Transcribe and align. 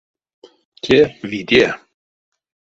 Те 0.83 0.97
виде. 1.29 1.65